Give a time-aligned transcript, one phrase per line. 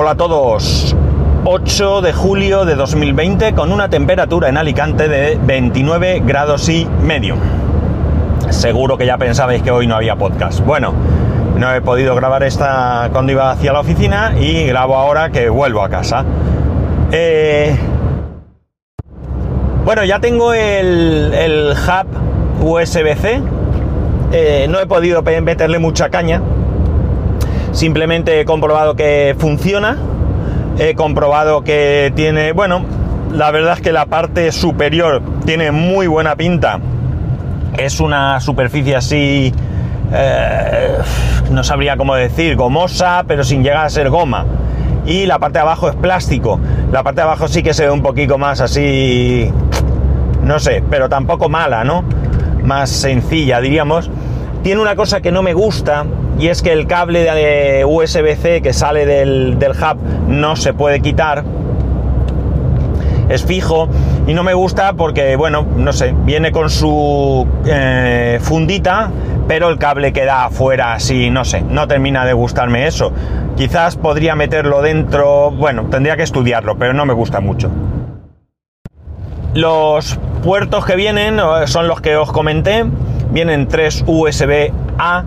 [0.00, 0.94] Hola a todos.
[1.44, 7.34] 8 de julio de 2020 con una temperatura en Alicante de 29 grados y medio.
[8.50, 10.64] Seguro que ya pensabais que hoy no había podcast.
[10.64, 10.94] Bueno,
[11.56, 15.82] no he podido grabar esta cuando iba hacia la oficina y grabo ahora que vuelvo
[15.82, 16.24] a casa.
[17.10, 17.76] Eh,
[19.84, 23.42] bueno, ya tengo el, hub USB-C.
[24.30, 26.40] Eh, no he podido meterle mucha caña.
[27.72, 29.96] Simplemente he comprobado que funciona.
[30.78, 32.84] He comprobado que tiene, bueno,
[33.32, 36.78] la verdad es que la parte superior tiene muy buena pinta.
[37.76, 39.52] Es una superficie así,
[40.12, 40.98] eh,
[41.50, 44.46] no sabría cómo decir, gomosa, pero sin llegar a ser goma.
[45.06, 46.60] Y la parte de abajo es plástico.
[46.92, 49.50] La parte de abajo sí que se ve un poquito más así,
[50.42, 52.04] no sé, pero tampoco mala, ¿no?
[52.62, 54.10] Más sencilla, diríamos.
[54.62, 56.04] Tiene una cosa que no me gusta
[56.38, 61.44] y es que el cable de USB-C que sale del, hub no se puede quitar.
[63.28, 63.88] Es fijo
[64.26, 69.10] y no me gusta porque, bueno, no sé, viene con su eh, fundita,
[69.46, 73.12] pero el cable queda afuera así, no sé, no termina de gustarme eso.
[73.56, 77.70] Quizás podría meterlo dentro, bueno, tendría que estudiarlo, pero no me gusta mucho.
[79.54, 82.84] Los puertos que vienen son los que os comenté,
[83.30, 85.24] vienen tres USB-A,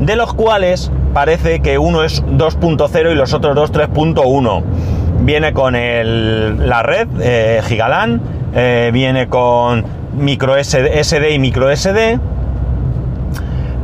[0.00, 4.62] de los cuales parece que uno es 2.0 y los otros dos 3.1.
[5.20, 8.20] Viene con la red eh, Gigalan,
[8.54, 9.84] eh, viene con
[10.16, 12.18] micro SD, y micro SD,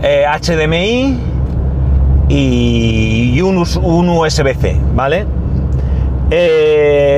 [0.02, 1.18] HDMI
[2.28, 5.26] y un, un USB-C, ¿vale?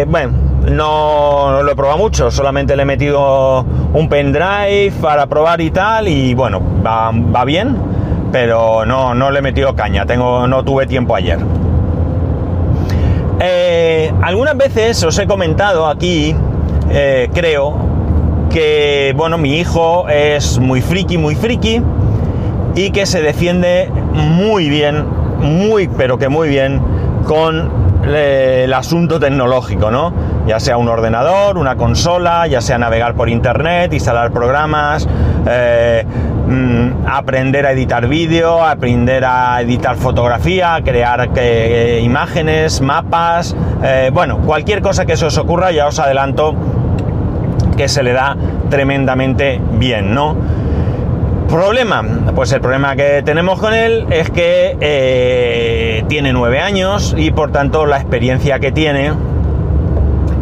[0.09, 5.71] bueno, no, lo he probado mucho, solamente le he metido un pendrive para probar y
[5.71, 7.77] tal, y bueno, va, bien,
[8.31, 11.39] pero no, no le he metido caña, tengo, no tuve tiempo ayer.
[13.41, 16.35] Eh, algunas veces os he comentado aquí,
[16.91, 17.75] eh, creo,
[18.51, 21.83] que bueno, mi hijo es muy friki, muy friki,
[22.75, 25.05] y que se defiende muy bien,
[25.41, 26.81] muy, pero que muy bien,
[27.27, 30.13] con el asunto tecnológico, ¿no?
[30.47, 35.09] Ya sea un ordenador, una consola, ya sea navegar por internet, instalar programas,
[35.47, 36.05] eh,
[36.47, 43.55] mm, aprender a editar vídeo, aprender a editar fotografía, crear eh, imágenes, mapas,
[43.85, 46.55] eh, bueno, cualquier cosa que se os ocurra, ya os adelanto
[47.77, 48.37] que se le da
[48.69, 50.37] tremendamente bien, ¿no?
[51.49, 52.03] ¿Problema?
[52.35, 57.85] Pues el problema que tenemos con él es que tiene nueve años y por tanto
[57.85, 59.13] la experiencia que tiene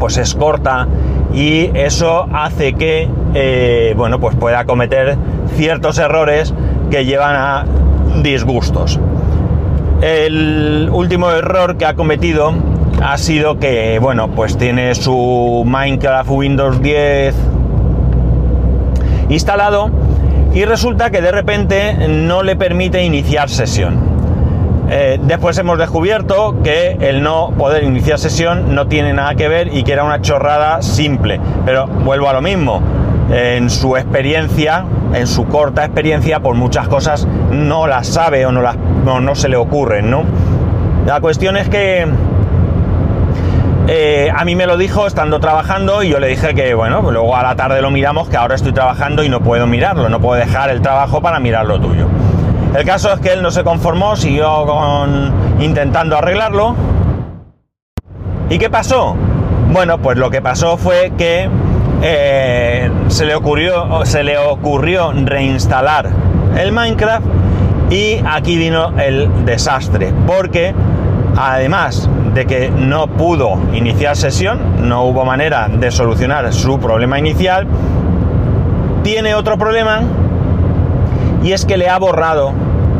[0.00, 0.88] pues es corta
[1.32, 5.16] y eso hace que eh, bueno pues pueda cometer
[5.54, 6.52] ciertos errores
[6.90, 7.64] que llevan a
[8.22, 8.98] disgustos.
[10.00, 12.52] El último error que ha cometido
[13.00, 17.34] ha sido que bueno pues tiene su Minecraft Windows 10
[19.28, 19.90] instalado
[20.52, 24.19] y resulta que de repente no le permite iniciar sesión.
[24.92, 29.72] Eh, después hemos descubierto que el no poder iniciar sesión no tiene nada que ver
[29.72, 31.40] y que era una chorrada simple.
[31.64, 32.82] Pero vuelvo a lo mismo.
[33.30, 34.84] En su experiencia,
[35.14, 40.12] en su corta experiencia, por muchas cosas no las sabe o no, se le ocurren.
[41.06, 42.08] La cuestión es que
[43.86, 47.12] eh, a mí me lo dijo estando trabajando y yo le dije que, bueno, pues
[47.12, 50.20] luego a la tarde lo miramos, que ahora estoy trabajando y no puedo mirarlo, no
[50.20, 52.08] puedo dejar el trabajo para mirar lo tuyo.
[52.74, 54.64] El caso es que él no se conformó, siguió
[55.58, 56.76] intentando arreglarlo.
[58.48, 59.16] ¿Y qué pasó?
[59.72, 61.48] Bueno, pues lo que pasó fue que
[62.02, 66.10] eh, se, le ocurrió, se le ocurrió reinstalar
[66.56, 67.26] el Minecraft
[67.90, 70.72] y aquí vino el desastre, porque
[71.36, 77.66] además de que no pudo iniciar sesión, no hubo manera de solucionar su problema inicial,
[79.02, 80.02] tiene otro problema
[81.42, 82.52] y es que le ha borrado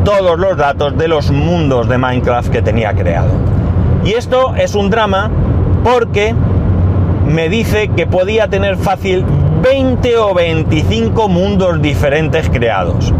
[0.04, 3.30] todos los datos de los mundos de Minecraft que tenía creado.
[4.04, 5.30] Y esto es un drama
[5.84, 6.34] porque
[7.26, 9.24] me dice que podía tener fácil
[9.62, 13.12] 20 o 25 mundos diferentes creados.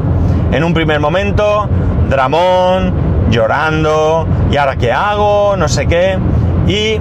[0.53, 1.69] En un primer momento,
[2.09, 2.93] Dramón,
[3.31, 5.57] llorando, ¿y ahora qué hago?
[5.57, 6.19] No sé qué.
[6.67, 6.99] Y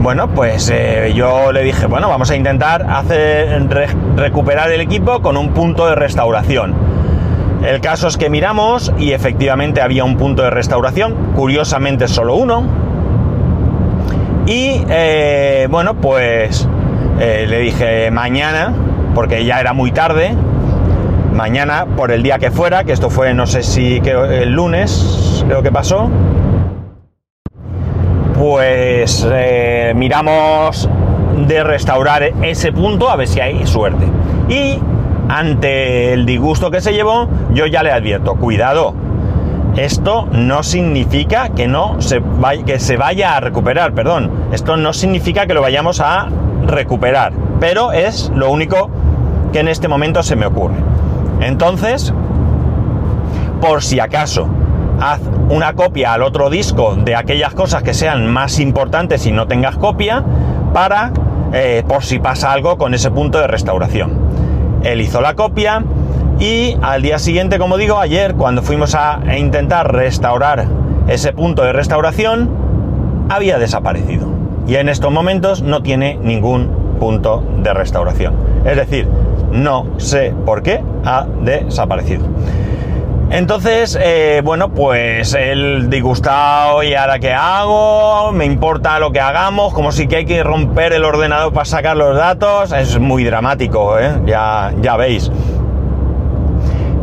[0.00, 3.66] bueno, pues eh, yo le dije, bueno, vamos a intentar hacer,
[4.16, 6.91] recuperar el equipo con un punto de restauración.
[7.64, 12.64] El caso es que miramos y efectivamente había un punto de restauración, curiosamente solo uno.
[14.46, 16.68] Y eh, bueno, pues
[17.20, 18.72] eh, le dije mañana,
[19.14, 20.34] porque ya era muy tarde,
[21.32, 25.62] mañana por el día que fuera, que esto fue no sé si el lunes, creo
[25.62, 26.10] que pasó,
[28.36, 30.88] pues pues eh, miramos
[31.48, 34.06] de restaurar ese punto a ver si hay suerte.
[34.48, 34.78] Y
[35.32, 38.92] ante el disgusto que se llevó, yo ya le advierto, cuidado,
[39.76, 44.30] esto no significa que no se vaya, que se vaya a recuperar, perdón.
[44.52, 46.28] Esto no significa que lo vayamos a
[46.66, 48.90] recuperar, pero es lo único
[49.54, 50.76] que en este momento se me ocurre.
[51.40, 52.12] Entonces,
[53.62, 54.48] por si acaso,
[55.00, 59.46] haz una copia al otro disco de aquellas cosas que sean más importantes y no
[59.46, 60.22] tengas copia
[60.74, 61.10] para
[61.54, 64.21] eh, por si pasa algo con ese punto de restauración.
[64.84, 65.82] Él hizo la copia,
[66.38, 70.66] y al día siguiente, como digo, ayer, cuando fuimos a intentar restaurar
[71.08, 72.50] ese punto de restauración,
[73.28, 74.26] había desaparecido.
[74.66, 78.34] Y en estos momentos no tiene ningún punto de restauración.
[78.64, 79.08] Es decir,
[79.52, 82.24] no sé por qué ha desaparecido.
[83.32, 88.30] Entonces, eh, bueno, pues el disgustado, ¿y ahora qué hago?
[88.30, 91.96] Me importa lo que hagamos, como si que hay que romper el ordenador para sacar
[91.96, 92.72] los datos.
[92.72, 94.20] Es muy dramático, ¿eh?
[94.26, 95.30] ya, ya veis.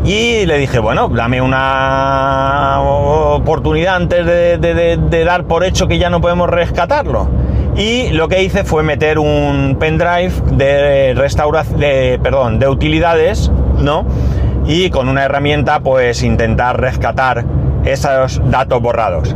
[0.06, 6.22] Y le dije, bueno, dame una oportunidad antes de, dar por hecho que ya no
[6.22, 7.28] podemos rescatarlo.
[7.76, 14.06] Y lo que hice fue meter un pendrive de restauración, de, perdón, de utilidades, ¿no?
[14.66, 17.46] Y con una herramienta, pues intentar rescatar
[17.86, 19.36] esos datos borrados.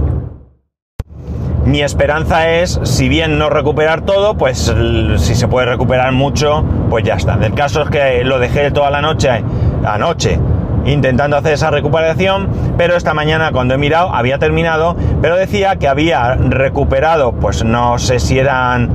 [1.66, 4.74] Mi esperanza es, si bien no recuperar todo, pues
[5.18, 7.40] si se puede recuperar mucho, pues ya está.
[7.42, 9.42] El caso es que lo dejé toda la noche,
[9.86, 10.40] anoche,
[10.86, 15.88] intentando hacer esa recuperación, pero esta mañana cuando he mirado había terminado, pero decía que
[15.88, 18.90] había recuperado, pues no sé si eran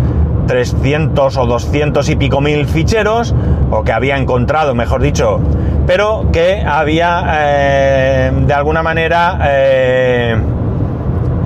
[0.47, 3.35] 300 o 200 y pico mil ficheros,
[3.71, 5.41] o que había encontrado, mejor dicho,
[5.89, 10.37] pero que había eh, de alguna manera eh,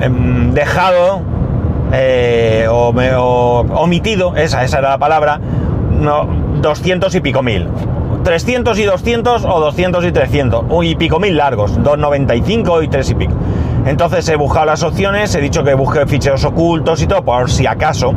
[0.00, 1.23] em, dejado
[1.93, 5.39] eh, o, o, omitido, esa, esa era la palabra,
[5.93, 6.27] no,
[6.61, 7.69] 200 y pico mil.
[8.25, 13.15] 300 y 200 o 200 y 300 y pico mil largos, 295 y 3 y
[13.15, 13.35] pico.
[13.87, 17.69] Entonces he buscado las opciones, he dicho que busque ficheros ocultos y todo por si
[17.69, 18.12] acaso.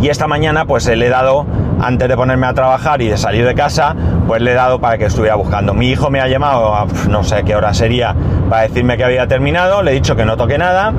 [0.00, 1.44] Y esta mañana pues le he dado,
[1.82, 3.94] antes de ponerme a trabajar y de salir de casa,
[4.26, 5.74] pues le he dado para que estuviera buscando.
[5.74, 8.14] Mi hijo me ha llamado, a, no sé qué hora sería,
[8.48, 10.92] para decirme que había terminado, le he dicho que no toque nada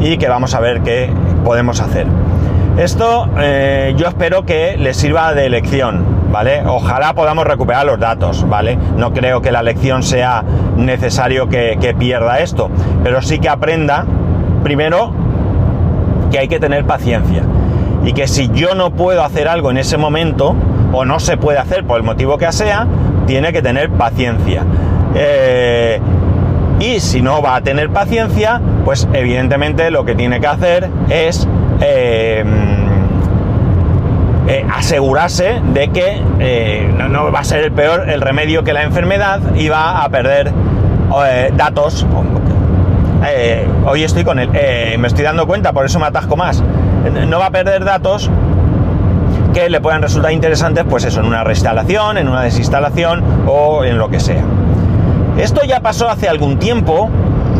[0.00, 1.12] y que vamos a ver qué
[1.44, 2.06] podemos hacer.
[2.78, 6.62] Esto eh, yo espero que le sirva de lección, ¿vale?
[6.66, 8.78] Ojalá podamos recuperar los datos, ¿vale?
[8.96, 10.42] No creo que la lección sea
[10.76, 12.70] necesario que, pierda esto,
[13.04, 14.06] pero sí que aprenda,
[14.62, 15.12] primero,
[16.30, 17.42] que hay que tener paciencia
[18.04, 20.54] y que si yo no puedo hacer algo en ese momento,
[20.92, 22.86] o no se puede hacer por el motivo que sea,
[23.26, 24.64] tiene que tener paciencia.
[25.14, 26.00] Eh,
[26.80, 31.46] y si no va a tener paciencia, pues evidentemente lo que tiene que hacer es
[31.82, 32.42] eh,
[34.48, 38.82] eh, asegurarse de que eh, no, va a ser el peor el remedio que la
[38.82, 40.52] enfermedad y va a perder
[41.54, 42.06] datos.
[43.84, 44.48] hoy estoy con él,
[44.98, 46.62] me estoy dando cuenta, por eso me atasco más.
[47.26, 48.30] No va a perder datos
[49.54, 53.98] que le puedan resultar interesantes, pues eso, en una reinstalación, en una desinstalación o en
[53.98, 54.44] lo que sea.
[55.38, 57.08] Esto ya pasó hace algún tiempo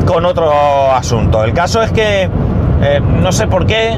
[0.07, 0.53] con otro
[0.93, 1.43] asunto.
[1.45, 2.29] El caso es que
[3.23, 3.97] no sé por qué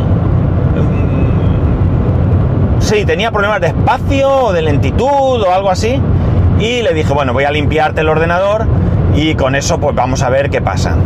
[2.81, 6.01] sí, tenía problemas de espacio o de lentitud o algo así.
[6.59, 8.67] Y le dije, bueno, voy a limpiarte el ordenador
[9.15, 10.97] y con eso pues vamos a ver qué pasa.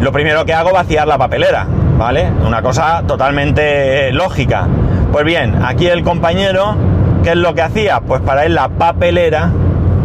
[0.00, 1.66] Lo primero que hago vaciar la papelera,
[1.98, 2.30] ¿vale?
[2.44, 4.66] Una cosa totalmente lógica.
[5.12, 6.74] Pues bien, aquí el compañero,
[7.22, 8.00] ¿qué es lo que hacía?
[8.00, 9.50] Pues para él la papelera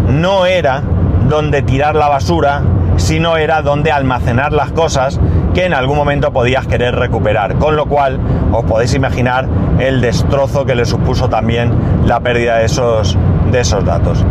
[0.08, 0.81] no era
[1.27, 2.62] donde tirar la basura,
[2.98, 5.19] sino era donde almacenar las cosas
[5.53, 7.55] que en algún momento podías querer recuperar.
[7.55, 8.19] Con lo cual
[8.51, 9.48] os podéis imaginar
[9.79, 11.72] el destrozo que le supuso también
[12.05, 13.17] la pérdida de esos,
[13.51, 14.25] de esos datos.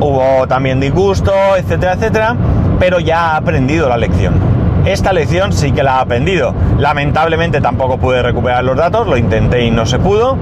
[0.00, 2.36] Hubo también disgusto, etcétera, etcétera,
[2.78, 4.49] pero ya ha aprendido la lección.
[4.84, 6.54] Esta lección sí que la ha aprendido.
[6.78, 10.36] Lamentablemente tampoco pude recuperar los datos, lo intenté y no se pudo.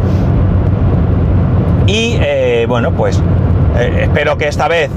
[1.87, 3.23] Y eh, bueno, pues
[3.77, 4.91] eh, espero que esta vez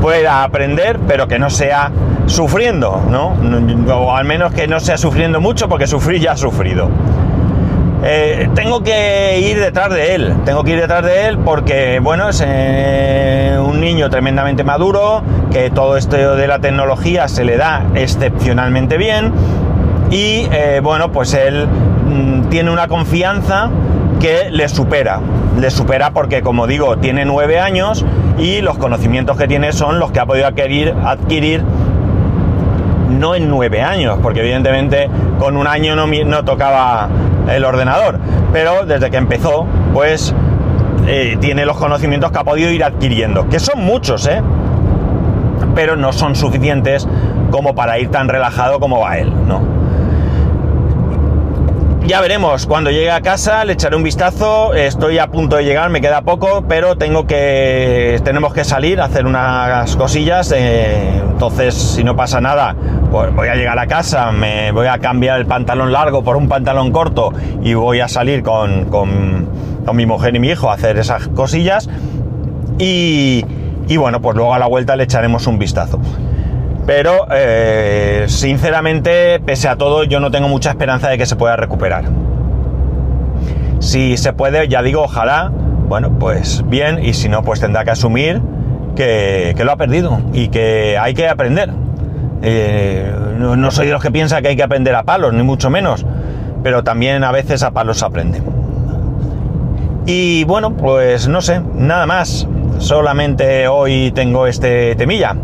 [0.00, 1.90] pueda aprender, pero que no sea
[2.26, 3.34] sufriendo, ¿no?
[3.94, 6.88] O al menos que no sea sufriendo mucho, porque sufrir ya ha sufrido.
[8.04, 12.28] Eh, tengo que ir detrás de él, tengo que ir detrás de él porque, bueno,
[12.28, 17.84] es eh, un niño tremendamente maduro, que todo esto de la tecnología se le da
[17.94, 19.32] excepcionalmente bien
[20.10, 23.70] y, eh, bueno, pues él mm, tiene una confianza
[24.20, 25.20] que le supera,
[25.58, 28.04] le supera porque, como digo, tiene nueve años
[28.38, 31.64] y los conocimientos que tiene son los que ha podido adquirir, adquirir
[33.08, 37.08] no en nueve años, porque evidentemente con un año no, no tocaba
[37.48, 38.18] el ordenador,
[38.52, 40.34] pero desde que empezó, pues
[41.06, 44.42] eh, tiene los conocimientos que ha podido ir adquiriendo, que son muchos, ¿eh?
[45.74, 47.06] Pero no son suficientes
[47.50, 49.76] como para ir tan relajado como va él, ¿no?
[52.06, 55.90] Ya veremos, cuando llegue a casa le echaré un vistazo, estoy a punto de llegar,
[55.90, 61.74] me queda poco, pero tengo que, tenemos que salir a hacer unas cosillas, eh, entonces
[61.74, 62.76] si no pasa nada,
[63.10, 66.48] pues voy a llegar a casa, me voy a cambiar el pantalón largo por un
[66.48, 67.32] pantalón corto
[67.62, 69.46] y voy a salir con, con,
[69.94, 71.88] mi mujer y mi hijo a hacer esas cosillas
[72.78, 73.44] y,
[73.88, 76.00] y bueno, pues luego a la vuelta le echaremos un vistazo.
[76.86, 81.56] Pero, eh, sinceramente, pese a todo, yo no tengo mucha esperanza de que se pueda
[81.56, 82.04] recuperar.
[83.80, 85.50] Si se puede, ya digo, ojalá,
[85.88, 88.40] bueno, pues bien, y si no, pues tendrá que asumir
[88.94, 91.70] que, lo ha perdido y que hay que aprender.
[92.42, 95.70] Eh, no, soy de los que piensa que hay que aprender a palos, ni mucho
[95.70, 96.04] menos,
[96.62, 98.42] pero también a veces a palos se aprende.
[100.06, 102.46] Y bueno, pues no sé, nada más.
[102.78, 105.34] Solamente hoy tengo este temilla.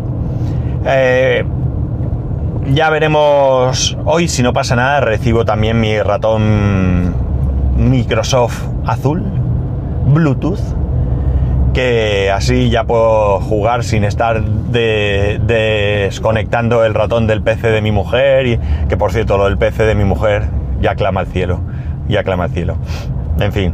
[0.85, 1.43] Eh,
[2.71, 7.13] ya veremos hoy, si no pasa nada, recibo también mi ratón
[7.75, 9.23] Microsoft azul,
[10.05, 10.59] Bluetooth,
[11.73, 18.45] que así ya puedo jugar sin estar desconectando el ratón del PC de mi mujer,
[18.45, 20.43] y que por cierto lo del PC de mi mujer
[20.81, 21.59] ya clama al cielo,
[22.07, 22.77] ya clama al cielo.
[23.39, 23.73] En fin,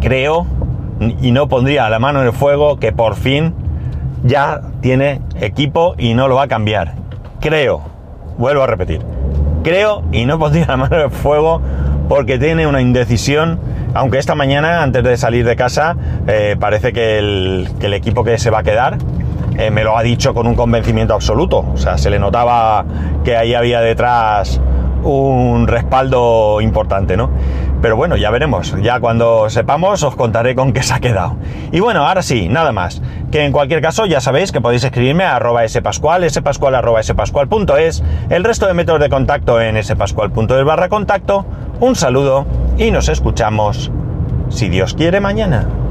[0.00, 0.46] creo,
[1.20, 3.54] y no pondría la mano en el fuego, que por fin
[4.24, 6.94] ya tiene equipo y no lo va a cambiar.
[7.40, 7.82] Creo,
[8.36, 9.00] vuelvo a repetir,
[9.62, 11.60] creo y no pondría la mano en el fuego
[12.08, 13.60] porque tiene una indecisión,
[13.94, 15.96] aunque esta mañana antes de salir de casa
[16.26, 18.98] eh, parece que el, equipo que se va a quedar
[19.58, 22.84] eh, me lo ha dicho con un convencimiento absoluto, o sea, se le notaba
[23.24, 24.60] que ahí había detrás
[25.04, 27.30] un respaldo importante, ¿no?
[27.80, 28.74] Pero bueno, ya veremos.
[28.82, 31.36] Ya cuando sepamos os contaré con qué se ha quedado.
[31.70, 33.02] Y bueno, ahora sí, nada más.
[33.30, 38.02] Que en cualquier caso ya sabéis que podéis escribirme a arroba spascual, spascual arroba spascual.es,
[38.30, 41.44] el resto de métodos de contacto en spascual.es barra contacto.
[41.80, 43.90] Un saludo y nos escuchamos,
[44.48, 45.83] si Dios quiere, mañana.